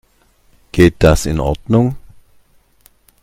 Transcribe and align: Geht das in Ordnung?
Geht 0.71 0.95
das 0.97 1.27
in 1.27 1.39
Ordnung? 1.39 1.95